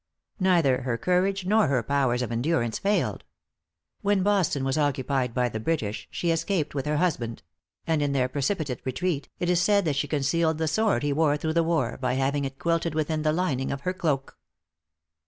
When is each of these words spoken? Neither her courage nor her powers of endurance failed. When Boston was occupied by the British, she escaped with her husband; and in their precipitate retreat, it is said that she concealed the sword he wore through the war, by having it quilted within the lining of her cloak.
Neither 0.39 0.81
her 0.81 0.97
courage 0.97 1.45
nor 1.45 1.67
her 1.67 1.83
powers 1.83 2.23
of 2.23 2.31
endurance 2.31 2.79
failed. 2.79 3.23
When 4.01 4.23
Boston 4.23 4.63
was 4.63 4.75
occupied 4.75 5.35
by 5.35 5.47
the 5.47 5.59
British, 5.59 6.07
she 6.09 6.31
escaped 6.31 6.73
with 6.73 6.87
her 6.87 6.97
husband; 6.97 7.43
and 7.85 8.01
in 8.01 8.11
their 8.11 8.27
precipitate 8.27 8.81
retreat, 8.83 9.29
it 9.37 9.47
is 9.47 9.61
said 9.61 9.85
that 9.85 9.95
she 9.95 10.07
concealed 10.07 10.57
the 10.57 10.67
sword 10.67 11.03
he 11.03 11.13
wore 11.13 11.37
through 11.37 11.53
the 11.53 11.61
war, 11.61 11.99
by 12.01 12.15
having 12.15 12.45
it 12.45 12.57
quilted 12.57 12.95
within 12.95 13.21
the 13.21 13.31
lining 13.31 13.71
of 13.71 13.81
her 13.81 13.93
cloak. 13.93 14.39